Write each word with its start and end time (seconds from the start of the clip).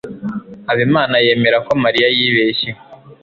habimana 0.69 1.15
yemera 1.25 1.57
ko 1.65 1.71
mariya 1.83 2.07
yibeshye 2.17 2.69